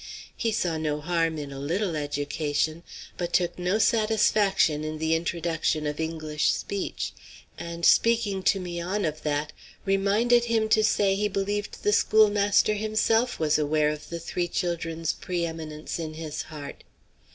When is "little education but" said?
1.59-3.33